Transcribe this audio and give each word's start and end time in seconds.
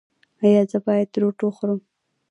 ایا 0.43 0.61
زه 0.71 0.77
باید 0.85 1.09
روټ 1.21 1.37
وخورم؟ 1.43 1.79